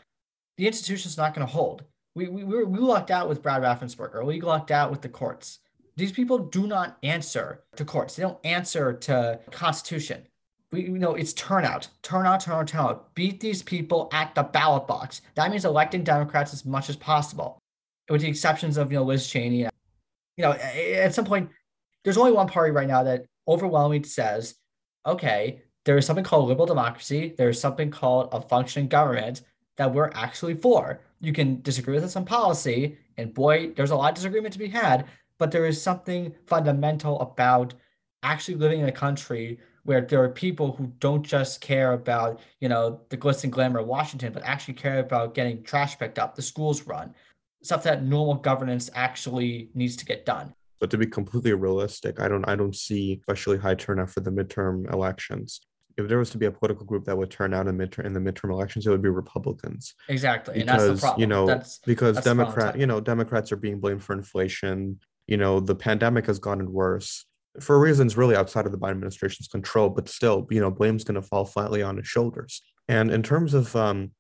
the 0.62 0.68
institution's 0.68 1.18
not 1.18 1.34
going 1.34 1.46
to 1.46 1.52
hold. 1.52 1.86
We, 2.14 2.28
we, 2.28 2.44
we, 2.44 2.64
we 2.64 2.78
lucked 2.78 3.10
out 3.10 3.28
with 3.28 3.42
Brad 3.42 3.64
Raffensperger. 3.64 4.24
We 4.24 4.42
lucked 4.42 4.70
out 4.70 4.92
with 4.92 5.02
the 5.02 5.10
courts. 5.10 5.58
These 5.98 6.12
people 6.12 6.38
do 6.38 6.68
not 6.68 7.00
answer 7.02 7.64
to 7.78 7.84
courts. 7.84 8.16
They 8.16 8.22
don't 8.22 8.38
answer 8.44 8.94
to 8.94 9.40
Constitution. 9.50 10.22
We 10.72 10.84
you 10.84 11.00
know 11.00 11.16
it's 11.16 11.34
turnout, 11.34 11.88
turnout, 12.04 12.42
turnout, 12.42 12.68
turnout. 12.68 13.16
Beat 13.16 13.40
these 13.40 13.64
people 13.64 14.08
at 14.14 14.36
the 14.36 14.44
ballot 14.44 14.86
box. 14.86 15.22
That 15.34 15.50
means 15.50 15.66
electing 15.66 16.04
Democrats 16.04 16.54
as 16.54 16.64
much 16.64 16.92
as 16.92 16.96
possible, 16.96 17.58
with 18.08 18.22
the 18.22 18.30
exceptions 18.30 18.78
of 18.78 18.92
you 18.92 19.00
know 19.00 19.04
Liz 19.04 19.28
Cheney. 19.28 19.62
You 20.38 20.44
know, 20.44 20.52
at 20.52 21.16
some 21.16 21.26
point, 21.26 21.50
there's 22.04 22.18
only 22.18 22.34
one 22.34 22.48
party 22.48 22.70
right 22.70 22.88
now 22.88 23.02
that 23.02 23.26
overwhelmingly 23.48 24.08
says, 24.08 24.54
okay, 25.08 25.64
there 25.86 25.98
is 25.98 26.06
something 26.06 26.24
called 26.24 26.48
liberal 26.48 26.68
democracy. 26.68 27.34
There 27.36 27.50
is 27.50 27.60
something 27.60 27.90
called 27.90 28.30
a 28.32 28.40
functioning 28.40 28.90
government 28.90 29.42
that 29.78 29.94
we're 29.94 30.12
actually 30.14 30.54
for. 30.54 31.02
You 31.20 31.34
can 31.34 31.62
disagree 31.62 31.96
with 31.96 32.04
us 32.04 32.16
on 32.16 32.26
policy, 32.26 32.98
and 33.18 33.34
boy, 33.34 33.72
there's 33.76 33.92
a 33.92 33.96
lot 33.96 34.10
of 34.10 34.16
disagreement 34.16 34.54
to 34.54 34.60
be 34.60 34.68
had, 34.68 35.06
but 35.38 35.52
there 35.52 35.66
is 35.66 35.82
something 35.82 36.34
fundamental 36.46 37.20
about 37.22 37.74
actually 38.24 38.56
living 38.56 38.82
in 38.82 38.90
a 38.90 38.92
country 38.92 39.60
where 39.84 40.02
there 40.02 40.24
are 40.24 40.30
people 40.30 40.74
who 40.74 40.92
don't 41.00 41.24
just 41.24 41.62
care 41.62 41.94
about, 41.94 42.40
you 42.60 42.70
know, 42.70 43.02
the 43.10 43.18
glitz 43.18 43.44
and 43.44 43.52
glamour 43.52 43.80
of 43.80 43.88
Washington, 43.88 44.32
but 44.32 44.44
actually 44.44 44.76
care 44.76 45.00
about 45.00 45.34
getting 45.34 45.64
trash 45.64 45.98
picked 45.98 46.20
up, 46.20 46.36
the 46.36 46.42
schools 46.42 46.84
run, 46.84 47.14
stuff 47.64 47.84
that 47.84 48.04
normal 48.04 48.36
governance 48.36 48.90
actually 48.94 49.70
needs 49.74 49.96
to 49.96 50.06
get 50.06 50.26
done. 50.26 50.54
But 50.80 50.92
to 50.92 50.98
be 50.98 51.08
completely 51.08 51.54
realistic, 51.54 52.20
I 52.20 52.28
don't 52.28 52.48
I 52.48 52.56
don't 52.56 52.76
see 52.76 53.20
especially 53.20 53.58
high 53.58 53.76
turnout 53.76 54.10
for 54.10 54.22
the 54.22 54.32
midterm 54.32 54.92
elections 54.92 55.62
if 55.98 56.08
there 56.08 56.18
was 56.18 56.30
to 56.32 56.38
be 56.38 56.46
a 56.46 56.52
political 56.52 56.86
group 56.86 57.06
that 57.06 57.18
would 57.18 57.32
turn 57.32 57.54
out 57.54 57.68
in 57.68 57.78
midterm 57.78 58.06
in 58.06 58.14
the 58.14 58.20
midterm 58.20 58.52
elections, 58.52 58.86
it 58.86 58.90
would 58.90 59.02
be 59.02 59.10
Republicans. 59.10 59.94
Exactly, 60.08 60.60
because 60.60 61.04
you 61.18 61.28
know 61.28 61.46
that's, 61.46 61.80
because 61.80 62.16
that's 62.16 62.26
Democrat 62.26 62.78
you 62.78 62.88
know 62.88 63.00
Democrats 63.00 63.52
are 63.52 63.58
being 63.58 63.80
blamed 63.80 64.04
for 64.04 64.14
inflation. 64.14 65.00
You 65.28 65.38
know 65.38 65.60
the 65.60 65.76
pandemic 65.76 66.26
has 66.28 66.40
gotten 66.40 66.72
worse 66.72 67.26
for 67.60 67.80
reasons 67.80 68.16
really 68.16 68.36
outside 68.36 68.66
of 68.66 68.72
the 68.72 68.78
Biden 68.78 68.92
administration's 68.92 69.48
control, 69.48 69.90
but 69.90 70.08
still, 70.08 70.48
you 70.50 70.62
know, 70.62 70.72
blame's 70.72 71.04
going 71.04 71.16
to 71.16 71.22
fall 71.22 71.46
flatly 71.46 71.82
on 71.82 71.98
his 71.98 72.08
shoulders. 72.08 72.62
And 72.88 73.12
in 73.12 73.24
terms 73.24 73.54
of 73.54 73.76
um, 73.76 74.12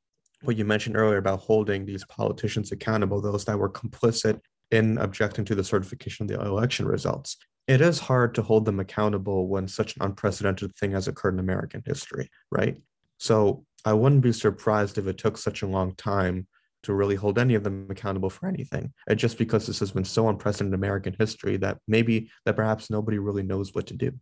what 0.41 0.57
you 0.57 0.65
mentioned 0.65 0.97
earlier 0.97 1.17
about 1.17 1.39
holding 1.39 1.85
these 1.85 2.03
politicians 2.05 2.71
accountable, 2.71 3.21
those 3.21 3.45
that 3.45 3.57
were 3.57 3.69
complicit 3.69 4.39
in 4.71 4.97
objecting 4.97 5.45
to 5.45 5.55
the 5.55 5.63
certification 5.63 6.23
of 6.23 6.29
the 6.29 6.45
election 6.45 6.85
results, 6.85 7.37
it 7.67 7.81
is 7.81 7.99
hard 7.99 8.35
to 8.35 8.41
hold 8.41 8.65
them 8.65 8.79
accountable 8.79 9.47
when 9.47 9.67
such 9.67 9.95
an 9.95 10.03
unprecedented 10.03 10.75
thing 10.75 10.91
has 10.91 11.07
occurred 11.07 11.35
in 11.35 11.39
American 11.39 11.83
history, 11.85 12.29
right? 12.51 12.77
So 13.17 13.65
I 13.85 13.93
wouldn't 13.93 14.21
be 14.21 14.33
surprised 14.33 14.97
if 14.97 15.07
it 15.07 15.17
took 15.17 15.37
such 15.37 15.61
a 15.61 15.67
long 15.67 15.95
time 15.95 16.47
to 16.83 16.93
really 16.93 17.15
hold 17.15 17.37
any 17.37 17.53
of 17.53 17.63
them 17.63 17.87
accountable 17.89 18.29
for 18.29 18.47
anything. 18.47 18.91
And 19.07 19.19
just 19.19 19.37
because 19.37 19.67
this 19.67 19.79
has 19.79 19.91
been 19.91 20.03
so 20.03 20.29
unprecedented 20.29 20.73
in 20.73 20.79
American 20.79 21.15
history 21.17 21.57
that 21.57 21.77
maybe 21.87 22.31
that 22.45 22.55
perhaps 22.55 22.89
nobody 22.89 23.19
really 23.19 23.43
knows 23.43 23.75
what 23.75 23.87
to 23.87 23.93
do. 23.93 24.13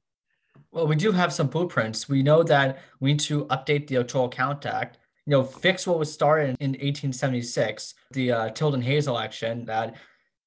Well, 0.72 0.88
we 0.88 0.96
do 0.96 1.12
have 1.12 1.34
some 1.34 1.48
blueprints. 1.48 2.10
We 2.10 2.22
know 2.22 2.44
that 2.44 2.80
we 3.00 3.14
need 3.14 3.20
to 3.22 3.46
update 3.46 3.88
the 3.88 3.96
Electoral 3.96 4.30
Count 4.30 4.66
Act, 4.66 4.98
you 5.26 5.32
know, 5.32 5.44
fix 5.44 5.88
what 5.88 5.98
was 5.98 6.12
started 6.12 6.58
in 6.60 6.72
1876, 6.72 7.94
the 8.12 8.32
uh, 8.32 8.50
Tilden 8.50 8.82
Hayes 8.82 9.08
election 9.08 9.66
that 9.66 9.96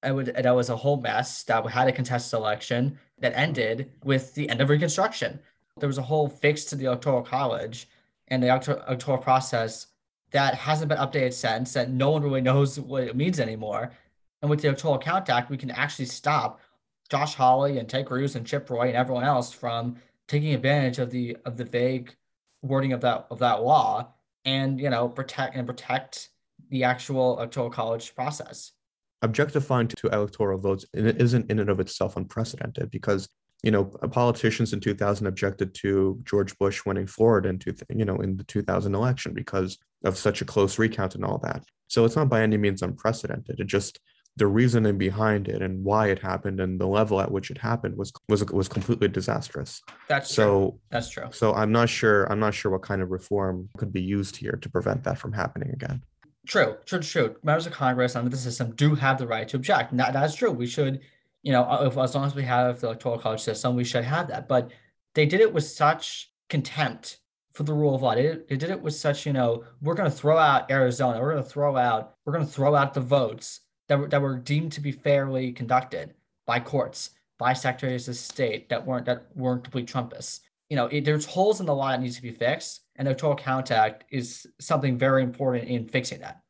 it 0.04 0.12
would, 0.12 0.26
that 0.26 0.54
was 0.54 0.70
a 0.70 0.76
whole 0.76 1.00
mess 1.00 1.42
that 1.44 1.64
had 1.66 1.88
a 1.88 1.92
contested 1.92 2.38
election 2.38 2.98
that 3.18 3.36
ended 3.36 3.90
with 4.04 4.34
the 4.34 4.48
end 4.48 4.60
of 4.60 4.68
Reconstruction. 4.68 5.38
There 5.78 5.86
was 5.86 5.98
a 5.98 6.02
whole 6.02 6.28
fix 6.28 6.64
to 6.66 6.76
the 6.76 6.86
Electoral 6.86 7.22
College 7.22 7.88
and 8.28 8.42
the 8.42 8.48
electoral 8.48 9.18
process 9.18 9.88
that 10.32 10.54
hasn't 10.54 10.88
been 10.88 10.98
updated 10.98 11.32
since, 11.32 11.74
that 11.74 11.90
no 11.90 12.10
one 12.10 12.22
really 12.22 12.40
knows 12.40 12.80
what 12.80 13.04
it 13.04 13.16
means 13.16 13.38
anymore. 13.38 13.92
And 14.40 14.50
with 14.50 14.60
the 14.60 14.68
Electoral 14.68 14.98
Count 14.98 15.28
Act, 15.28 15.50
we 15.50 15.56
can 15.56 15.70
actually 15.70 16.06
stop 16.06 16.60
Josh 17.08 17.34
Hawley 17.34 17.78
and 17.78 17.88
Ted 17.88 18.06
Cruz 18.06 18.34
and 18.34 18.46
Chip 18.46 18.68
Roy 18.70 18.88
and 18.88 18.96
everyone 18.96 19.24
else 19.24 19.52
from 19.52 19.96
taking 20.26 20.54
advantage 20.54 20.98
of 20.98 21.10
the 21.10 21.36
of 21.44 21.56
the 21.58 21.64
vague 21.64 22.14
wording 22.62 22.92
of 22.92 23.02
that 23.02 23.26
of 23.30 23.38
that 23.40 23.62
law 23.62 24.08
and 24.44 24.80
you 24.80 24.88
know 24.88 25.08
protect 25.08 25.54
and 25.54 25.66
protect 25.66 26.30
the 26.70 26.84
actual 26.84 27.36
electoral 27.36 27.70
college 27.70 28.14
process. 28.14 28.72
Objectifying 29.22 29.88
to 29.88 30.08
electoral 30.08 30.58
votes 30.58 30.84
isn't 30.94 31.50
in 31.50 31.58
and 31.58 31.70
of 31.70 31.80
itself 31.80 32.16
unprecedented 32.16 32.90
because 32.90 33.28
you 33.62 33.70
know 33.70 33.84
politicians 33.84 34.72
in 34.72 34.80
2000 34.80 35.26
objected 35.26 35.72
to 35.74 36.20
George 36.24 36.58
Bush 36.58 36.84
winning 36.84 37.06
Florida 37.06 37.48
in 37.48 37.58
two, 37.58 37.74
you 37.88 38.04
know 38.04 38.16
in 38.16 38.36
the 38.36 38.44
2000 38.44 38.94
election 38.94 39.32
because 39.32 39.78
of 40.04 40.18
such 40.18 40.40
a 40.40 40.44
close 40.44 40.78
recount 40.78 41.14
and 41.14 41.24
all 41.24 41.38
that. 41.38 41.64
So 41.86 42.04
it's 42.04 42.16
not 42.16 42.28
by 42.28 42.42
any 42.42 42.56
means 42.56 42.82
unprecedented. 42.82 43.60
It 43.60 43.66
just 43.66 44.00
the 44.36 44.46
reasoning 44.46 44.96
behind 44.96 45.48
it 45.48 45.60
and 45.60 45.84
why 45.84 46.08
it 46.08 46.18
happened 46.18 46.58
and 46.58 46.80
the 46.80 46.86
level 46.86 47.20
at 47.20 47.30
which 47.30 47.50
it 47.50 47.58
happened 47.58 47.96
was 47.96 48.12
was 48.28 48.44
was 48.46 48.68
completely 48.68 49.08
disastrous. 49.08 49.82
That's 50.08 50.34
so 50.34 50.70
true. 50.70 50.80
that's 50.90 51.10
true. 51.10 51.28
So 51.32 51.54
I'm 51.54 51.70
not 51.70 51.88
sure 51.88 52.24
I'm 52.32 52.40
not 52.40 52.54
sure 52.54 52.72
what 52.72 52.82
kind 52.82 53.02
of 53.02 53.10
reform 53.10 53.68
could 53.76 53.92
be 53.92 54.02
used 54.02 54.36
here 54.36 54.58
to 54.62 54.68
prevent 54.70 55.04
that 55.04 55.18
from 55.18 55.32
happening 55.32 55.70
again. 55.70 56.02
True, 56.46 56.76
true, 56.84 57.00
true. 57.00 57.36
Members 57.42 57.66
of 57.66 57.72
Congress 57.72 58.16
under 58.16 58.30
the 58.30 58.36
system 58.36 58.74
do 58.74 58.94
have 58.94 59.18
the 59.18 59.26
right 59.26 59.48
to 59.48 59.56
object. 59.56 59.96
That, 59.96 60.12
that's 60.12 60.34
true. 60.34 60.50
We 60.50 60.66
should, 60.66 61.00
you 61.42 61.52
know, 61.52 61.86
if, 61.86 61.96
as 61.96 62.14
long 62.14 62.24
as 62.24 62.34
we 62.34 62.42
have 62.42 62.80
the 62.80 62.88
electoral 62.88 63.18
college 63.18 63.40
system, 63.40 63.76
we 63.76 63.84
should 63.84 64.04
have 64.04 64.28
that. 64.28 64.48
But 64.48 64.70
they 65.14 65.26
did 65.26 65.40
it 65.40 65.52
with 65.52 65.64
such 65.64 66.32
contempt 66.48 67.18
for 67.52 67.62
the 67.62 67.72
rule 67.72 67.94
of 67.94 68.02
law. 68.02 68.14
They, 68.14 68.38
they 68.48 68.56
did 68.56 68.70
it 68.70 68.80
with 68.80 68.94
such, 68.94 69.24
you 69.24 69.32
know, 69.32 69.64
we're 69.82 69.94
going 69.94 70.10
to 70.10 70.16
throw 70.16 70.36
out 70.36 70.70
Arizona. 70.70 71.20
We're 71.20 71.32
going 71.32 71.44
to 71.44 71.48
throw 71.48 71.76
out, 71.76 72.16
we're 72.24 72.32
going 72.32 72.46
to 72.46 72.52
throw 72.52 72.74
out 72.74 72.94
the 72.94 73.00
votes 73.00 73.60
that 73.88 73.98
were, 73.98 74.08
that 74.08 74.20
were 74.20 74.36
deemed 74.36 74.72
to 74.72 74.80
be 74.80 74.92
fairly 74.92 75.52
conducted 75.52 76.14
by 76.46 76.58
courts, 76.58 77.10
by 77.38 77.52
secretaries 77.52 78.08
of 78.08 78.16
state 78.16 78.68
that 78.68 78.84
weren't 78.84 79.06
that 79.06 79.26
weren't 79.36 79.64
complete 79.64 79.86
Trumpists. 79.86 80.40
You 80.72 80.76
know, 80.76 80.86
it, 80.86 81.04
there's 81.04 81.26
holes 81.26 81.60
in 81.60 81.66
the 81.66 81.74
law 81.74 81.90
that 81.90 82.00
needs 82.00 82.16
to 82.16 82.22
be 82.22 82.30
fixed, 82.30 82.86
and 82.96 83.04
the 83.04 83.10
Electoral 83.10 83.36
Count 83.36 83.70
Act 83.70 84.04
is 84.10 84.46
something 84.58 84.96
very 84.96 85.22
important 85.22 85.68
in 85.68 85.86
fixing 85.86 86.20
that. 86.20 86.40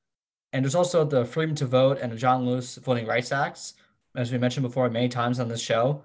And 0.52 0.64
there's 0.64 0.76
also 0.76 1.04
the 1.04 1.24
Freedom 1.24 1.56
to 1.56 1.66
Vote 1.66 1.98
and 2.00 2.12
the 2.12 2.14
John 2.14 2.46
Lewis 2.46 2.76
Voting 2.76 3.04
Rights 3.04 3.32
Acts. 3.32 3.74
As 4.14 4.30
we 4.30 4.38
mentioned 4.38 4.62
before 4.62 4.88
many 4.90 5.08
times 5.08 5.40
on 5.40 5.48
this 5.48 5.60
show, 5.60 6.04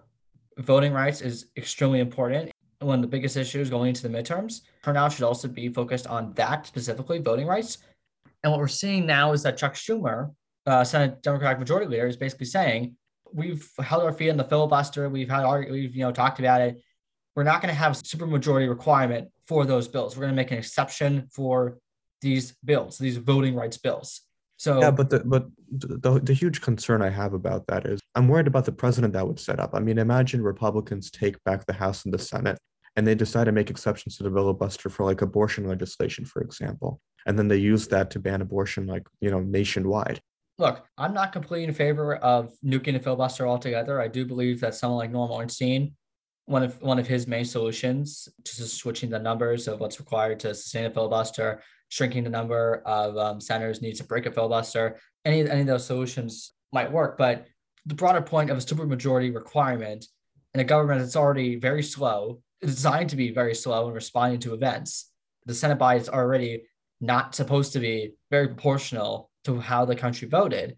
voting 0.58 0.94
rights 0.94 1.22
is 1.22 1.52
extremely 1.58 2.00
important. 2.00 2.50
One 2.80 2.96
of 2.96 3.02
the 3.04 3.08
biggest 3.08 3.38
issues 3.38 3.70
going 3.70 3.90
into 3.90 4.02
the 4.02 4.10
midterms. 4.10 4.62
Turnout 4.84 5.12
should 5.12 5.24
also 5.24 5.48
be 5.48 5.70
focused 5.70 6.08
on 6.08 6.34
that 6.34 6.66
specifically, 6.66 7.20
voting 7.20 7.46
rights. 7.46 7.78
And 8.42 8.52
what 8.52 8.60
we're 8.60 8.68
seeing 8.68 9.06
now 9.06 9.32
is 9.34 9.44
that 9.44 9.58
Chuck 9.58 9.76
Schumer, 9.76 10.34
uh, 10.66 10.84
Senate 10.84 11.22
Democratic 11.22 11.60
Majority 11.60 11.86
Leader, 11.86 12.08
is 12.08 12.18
basically 12.18 12.48
saying 12.48 12.96
we've 13.32 13.70
held 13.78 14.02
our 14.02 14.12
feet 14.12 14.30
in 14.30 14.38
the 14.38 14.44
filibuster. 14.44 15.08
We've 15.08 15.30
had 15.30 15.44
our, 15.44 15.68
we've 15.70 15.96
you 15.96 16.02
know 16.02 16.12
talked 16.12 16.40
about 16.40 16.62
it. 16.62 16.82
We're 17.38 17.44
not 17.44 17.62
going 17.62 17.70
to 17.70 17.80
have 17.80 17.92
a 17.92 17.96
supermajority 17.96 18.68
requirement 18.68 19.30
for 19.46 19.64
those 19.64 19.88
bills. 19.88 20.18
We're 20.18 20.22
going 20.22 20.34
to 20.34 20.36
make 20.36 20.50
an 20.50 20.58
exception 20.58 21.28
for 21.32 21.78
these 22.20 22.56
bills, 22.66 22.98
these 22.98 23.18
voting 23.18 23.54
rights 23.54 23.78
bills. 23.78 24.22
So 24.58 24.80
yeah, 24.82 24.90
but 24.90 25.12
the 25.12 25.20
but 25.20 25.46
the, 25.70 26.20
the 26.20 26.34
huge 26.34 26.62
concern 26.62 27.04
I 27.04 27.10
have 27.10 27.34
about 27.34 27.68
that 27.68 27.86
is 27.86 28.00
I'm 28.16 28.28
worried 28.28 28.48
about 28.48 28.66
the 28.66 28.72
president 28.72 29.14
that 29.14 29.28
would 29.28 29.40
set 29.40 29.60
up. 29.60 29.76
I 29.76 29.80
mean, 29.80 30.00
imagine 30.00 30.42
Republicans 30.42 31.12
take 31.12 31.36
back 31.44 31.64
the 31.68 31.74
House 31.74 32.06
and 32.06 32.14
the 32.14 32.18
Senate 32.18 32.58
and 32.96 33.06
they 33.06 33.14
decide 33.14 33.44
to 33.44 33.52
make 33.52 33.70
exceptions 33.70 34.18
to 34.18 34.24
the 34.24 34.32
filibuster 34.32 34.90
for 34.90 35.06
like 35.06 35.22
abortion 35.22 35.68
legislation, 35.68 36.26
for 36.26 36.42
example, 36.42 37.00
and 37.28 37.38
then 37.38 37.48
they 37.48 37.58
use 37.58 37.88
that 37.90 38.10
to 38.12 38.20
ban 38.20 38.42
abortion 38.42 38.88
like 38.88 39.08
you 39.22 39.30
know 39.30 39.42
nationwide 39.42 40.20
look, 40.60 40.84
I'm 40.98 41.14
not 41.14 41.34
completely 41.34 41.66
in 41.66 41.74
favor 41.74 42.16
of 42.16 42.52
nuking 42.66 42.94
the 42.94 43.00
filibuster 43.00 43.48
altogether. 43.48 44.02
I 44.02 44.08
do 44.08 44.26
believe 44.26 44.60
that 44.62 44.74
someone 44.74 44.98
like 44.98 45.12
Norm 45.12 45.30
Ornstein, 45.30 45.96
one 46.48 46.64
of 46.64 46.82
one 46.82 46.98
of 46.98 47.06
his 47.06 47.28
main 47.28 47.46
solutions, 47.46 48.28
just 48.44 48.78
switching 48.78 49.10
the 49.10 49.20
numbers 49.20 49.68
of 49.68 49.80
what's 49.80 50.00
required 50.00 50.40
to 50.40 50.56
sustain 50.56 50.86
a 50.86 50.90
filibuster, 50.90 51.62
shrinking 51.90 52.24
the 52.24 52.30
number 52.30 52.82
of 52.86 53.18
um, 53.18 53.40
senators 53.40 53.82
needs 53.82 54.00
to 54.00 54.06
break 54.06 54.26
a 54.26 54.32
filibuster. 54.32 54.98
Any 55.26 55.48
any 55.48 55.62
of 55.62 55.68
those 55.68 55.86
solutions 55.86 56.54
might 56.72 56.92
work, 56.92 57.18
but 57.18 57.46
the 57.86 57.96
broader 57.96 58.22
point 58.22 58.50
of 58.50 58.58
a 58.58 58.62
supermajority 58.62 59.34
requirement 59.36 60.06
in 60.54 60.62
a 60.62 60.64
government 60.64 61.02
that's 61.02 61.18
already 61.18 61.58
very 61.58 61.84
slow, 61.84 62.42
designed 62.62 63.10
to 63.10 63.18
be 63.18 63.32
very 63.32 63.54
slow 63.54 63.90
in 63.90 63.94
responding 63.94 64.40
to 64.40 64.54
events. 64.54 65.12
The 65.46 65.54
Senate 65.54 65.78
body 65.78 66.00
is 66.00 66.10
already 66.10 66.64
not 67.02 67.36
supposed 67.36 67.74
to 67.74 67.80
be 67.80 68.14
very 68.32 68.48
proportional 68.48 69.30
to 69.44 69.60
how 69.60 69.84
the 69.84 69.96
country 69.96 70.30
voted, 70.30 70.78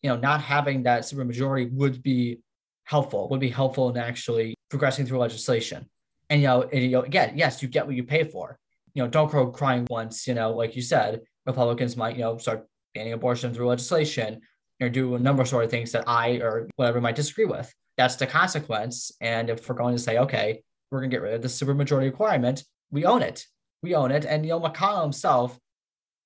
you 0.00 0.08
know, 0.08 0.16
not 0.16 0.40
having 0.40 0.82
that 0.84 1.02
supermajority 1.02 1.70
would 1.72 2.02
be 2.02 2.40
helpful, 2.84 3.28
would 3.28 3.40
be 3.40 3.50
helpful 3.50 3.90
in 3.90 3.96
actually 3.96 4.54
progressing 4.70 5.06
through 5.06 5.18
legislation. 5.18 5.86
And 6.30 6.40
you 6.40 6.48
know, 6.48 6.62
and, 6.62 6.82
you 6.82 6.90
know, 6.90 7.02
again, 7.02 7.32
yes, 7.36 7.62
you 7.62 7.68
get 7.68 7.86
what 7.86 7.96
you 7.96 8.04
pay 8.04 8.24
for. 8.24 8.58
You 8.94 9.02
know, 9.02 9.08
don't 9.08 9.28
crow 9.28 9.50
crying 9.50 9.86
once, 9.90 10.26
you 10.26 10.34
know, 10.34 10.52
like 10.52 10.76
you 10.76 10.82
said, 10.82 11.22
Republicans 11.46 11.96
might, 11.96 12.16
you 12.16 12.22
know, 12.22 12.38
start 12.38 12.66
banning 12.94 13.12
abortion 13.12 13.54
through 13.54 13.68
legislation 13.68 14.40
or 14.80 14.88
do 14.88 15.14
a 15.14 15.18
number 15.18 15.42
of 15.42 15.48
sort 15.48 15.64
of 15.64 15.70
things 15.70 15.92
that 15.92 16.04
I 16.06 16.40
or 16.40 16.68
whatever 16.76 17.00
might 17.00 17.16
disagree 17.16 17.44
with. 17.44 17.72
That's 17.96 18.16
the 18.16 18.26
consequence. 18.26 19.12
And 19.20 19.50
if 19.50 19.68
we're 19.68 19.74
going 19.74 19.96
to 19.96 20.02
say, 20.02 20.18
okay, 20.18 20.62
we're 20.90 21.00
gonna 21.00 21.10
get 21.10 21.22
rid 21.22 21.34
of 21.34 21.42
the 21.42 21.48
supermajority 21.48 22.04
requirement, 22.04 22.64
we 22.90 23.04
own 23.04 23.22
it. 23.22 23.46
We 23.82 23.94
own 23.94 24.10
it. 24.10 24.24
And 24.24 24.44
you 24.44 24.50
know, 24.50 24.60
McConnell 24.60 25.02
himself 25.02 25.58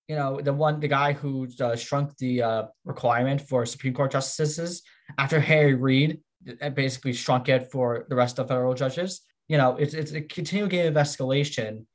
you 0.09 0.15
know, 0.15 0.41
the 0.41 0.53
one, 0.53 0.81
the 0.81 0.89
guy 0.89 1.13
who 1.13 1.49
uh, 1.61 1.75
shrunk 1.75 2.17
the 2.19 2.43
uh, 2.43 2.63
requirement 2.85 3.41
for 3.41 3.67
Supreme 3.67 3.93
Court 3.93 4.13
justices 4.13 4.83
after 5.19 5.41
Harry 5.41 5.75
Reid 5.75 6.21
basically 6.75 7.13
shrunk 7.13 7.49
it 7.49 7.71
for 7.71 8.07
the 8.09 8.17
rest 8.17 8.39
of 8.39 8.49
federal 8.49 8.75
judges. 8.75 9.23
You 9.49 9.59
know, 9.59 9.77
it's, 9.77 9.95
it's 9.95 10.13
a 10.13 10.21
continual 10.21 10.69
game 10.69 10.89
of 10.89 10.95
escalation 10.95 11.87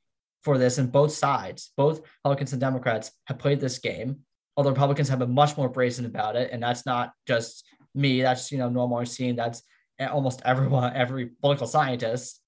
for 0.42 0.58
this, 0.58 0.78
and 0.78 0.90
both 0.90 1.12
sides, 1.12 1.70
both 1.76 2.00
Republicans 2.24 2.52
and 2.52 2.60
Democrats, 2.60 3.12
have 3.26 3.38
played 3.38 3.60
this 3.60 3.78
game. 3.78 4.20
Although 4.56 4.70
Republicans 4.70 5.08
have 5.08 5.18
been 5.18 5.34
much 5.34 5.56
more 5.56 5.68
brazen 5.68 6.04
about 6.04 6.36
it, 6.36 6.50
and 6.52 6.62
that's 6.62 6.84
not 6.84 7.12
just 7.26 7.64
me. 7.94 8.22
That's 8.22 8.50
you 8.50 8.58
know 8.58 8.68
Norm 8.68 8.92
Ornstein. 8.92 9.36
That's 9.36 9.62
almost 10.00 10.42
everyone, 10.44 10.92
every 10.94 11.26
political 11.40 11.66
scientist. 11.66 12.40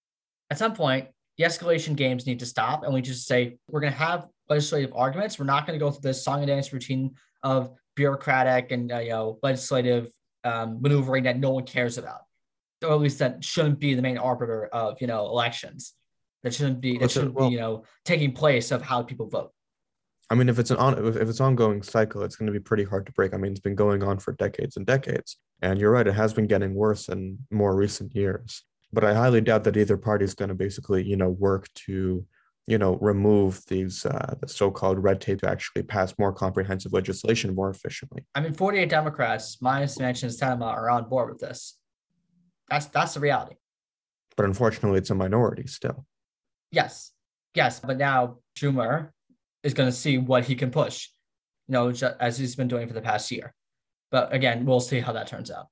At 0.50 0.58
some 0.58 0.75
point, 0.75 1.08
the 1.38 1.44
escalation 1.44 1.96
games 1.96 2.26
need 2.26 2.40
to 2.40 2.46
stop, 2.46 2.84
and 2.84 2.92
we 2.92 3.00
just 3.00 3.26
say 3.26 3.58
we're 3.68 3.80
going 3.80 3.92
to 3.92 3.99
have 3.99 4.26
legislative 4.49 4.92
arguments. 4.94 5.38
We're 5.38 5.46
not 5.46 5.66
going 5.66 5.78
to 5.78 5.84
go 5.84 5.90
through 5.90 6.08
this 6.08 6.25
song 6.25 6.38
and 6.40 6.49
dance 6.49 6.73
routine 6.73 7.14
of 7.42 7.70
bureaucratic 7.96 8.73
and 8.73 8.92
uh, 8.92 8.99
you 8.99 9.11
know 9.11 9.38
legislative 9.42 10.11
um, 10.45 10.81
maneuvering 10.81 11.25
that 11.25 11.39
no 11.39 11.51
one 11.51 11.65
cares 11.65 11.99
about, 11.99 12.21
or 12.83 12.93
at 12.93 13.01
least 13.01 13.19
that 13.19 13.45
shouldn't 13.45 13.79
be 13.79 13.95
the 13.95 14.03
main 14.03 14.19
arbiter 14.19 14.67
of 14.67 15.01
you 15.01 15.07
know 15.07 15.27
elections. 15.27 15.95
That 16.43 16.55
shouldn't 16.55 16.81
be 16.81 16.99
that 16.99 17.11
shouldn't 17.11 17.35
well, 17.35 17.49
be 17.49 17.55
you 17.55 17.61
know 17.61 17.85
taking 18.05 18.33
place 18.33 18.71
of 18.71 18.83
how 18.83 19.03
people 19.03 19.29
vote. 19.29 19.53
I 20.31 20.35
mean, 20.35 20.49
if 20.49 20.59
it's 20.59 20.71
an 20.71 20.77
on 20.79 20.99
if 21.07 21.29
it's 21.29 21.41
ongoing 21.41 21.83
cycle, 21.83 22.23
it's 22.23 22.37
going 22.37 22.47
to 22.47 22.53
be 22.53 22.61
pretty 22.61 22.85
hard 22.85 23.07
to 23.07 23.13
break. 23.13 23.35
I 23.35 23.37
mean, 23.37 23.53
it's 23.53 23.61
been 23.61 23.75
going 23.75 24.03
on 24.03 24.19
for 24.19 24.33
decades 24.33 24.77
and 24.77 24.87
decades, 24.87 25.37
and 25.63 25.79
you're 25.79 25.91
right, 25.91 26.07
it 26.07 26.15
has 26.15 26.33
been 26.33 26.47
getting 26.47 26.75
worse 26.75 27.09
in 27.09 27.39
more 27.51 27.75
recent 27.75 28.15
years. 28.15 28.65
But 28.93 29.05
I 29.05 29.15
highly 29.15 29.41
doubt 29.41 29.65
that 29.65 29.77
either 29.77 29.97
party 29.97 30.25
is 30.25 30.35
going 30.35 30.51
to 30.51 30.55
basically, 30.55 31.03
you 31.05 31.17
know, 31.17 31.31
work 31.31 31.69
to 31.87 32.25
you 32.66 32.78
know, 32.78 32.97
remove 32.97 33.62
these 33.66 34.06
uh, 34.06 34.35
the 34.40 34.49
so-called 34.49 35.02
red 35.02 35.21
tape 35.21 35.40
to 35.40 35.49
actually 35.49 35.83
pass 35.83 36.14
more 36.18 36.33
comprehensive 36.33 36.92
legislation 36.92 37.54
more 37.54 37.71
efficiently. 37.71 38.25
I 38.35 38.40
mean, 38.40 38.54
48 38.54 38.88
Democrats, 38.88 39.59
minus 39.61 39.99
Manchin 39.99 40.52
and 40.52 40.62
are 40.62 40.88
on 40.88 41.09
board 41.09 41.30
with 41.30 41.40
this. 41.40 41.78
That's 42.71 42.87
that's 42.87 43.14
the 43.14 43.21
reality. 43.21 43.56
But 44.37 44.47
unfortunately, 44.47 44.99
it's 44.99 45.11
a 45.11 45.14
minority 45.14 45.66
still. 45.66 46.06
Yes, 46.71 47.12
yes, 47.54 47.80
but 47.80 47.99
now 47.99 48.38
Schumer 48.59 49.11
is 49.62 49.75
going 49.75 49.88
to 49.88 49.97
see 49.97 50.18
what 50.18 50.44
he 50.44 50.54
can 50.54 50.71
push, 50.71 51.09
you 51.68 51.73
know, 51.73 51.92
as 52.18 52.38
he's 52.38 52.56
been 52.56 52.68
doing 52.68 52.88
for 52.88 52.94
the 52.94 53.02
past 53.02 53.30
year. 53.30 53.54
But 54.11 54.33
again, 54.33 54.64
we'll 54.64 54.80
see 54.80 55.00
how 55.00 55.12
that 55.12 55.26
turns 55.26 55.50
out. 55.50 55.66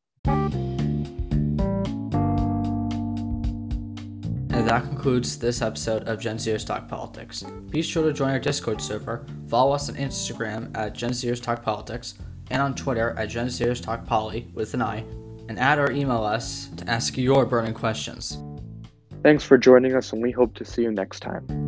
And 4.53 4.69
that 4.69 4.85
concludes 4.85 5.39
this 5.39 5.63
episode 5.63 6.07
of 6.07 6.21
Gen 6.21 6.37
Zers 6.37 6.67
Talk 6.67 6.87
Politics. 6.87 7.43
Be 7.71 7.81
sure 7.81 8.05
to 8.05 8.13
join 8.13 8.31
our 8.31 8.39
Discord 8.39 8.83
server, 8.83 9.25
follow 9.49 9.73
us 9.73 9.89
on 9.89 9.97
Instagram 9.97 10.77
at 10.77 10.93
Gen 10.93 11.11
Zers 11.11 11.43
Talk 11.43 11.63
Politics, 11.63 12.15
and 12.51 12.61
on 12.61 12.75
Twitter 12.75 13.15
at 13.19 13.31
Gen 13.31 13.47
Zers 13.47 13.83
Talk 13.83 14.05
Poly 14.05 14.51
with 14.53 14.75
an 14.75 14.83
I, 14.83 15.05
and 15.49 15.59
add 15.59 15.79
or 15.79 15.91
email 15.91 16.23
us 16.23 16.69
to 16.77 16.89
ask 16.89 17.17
your 17.17 17.47
burning 17.47 17.73
questions. 17.73 18.39
Thanks 19.23 19.43
for 19.43 19.57
joining 19.57 19.95
us, 19.95 20.13
and 20.13 20.23
we 20.23 20.31
hope 20.31 20.55
to 20.57 20.65
see 20.67 20.83
you 20.83 20.93
next 20.93 21.21
time. 21.21 21.62